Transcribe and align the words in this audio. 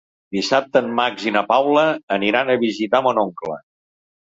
Dissabte 0.35 0.81
en 0.85 0.89
Max 0.99 1.27
i 1.33 1.33
na 1.35 1.43
Paula 1.51 1.85
aniran 2.17 2.51
a 2.55 2.59
visitar 2.65 3.05
mon 3.11 3.23
oncle. 3.29 3.63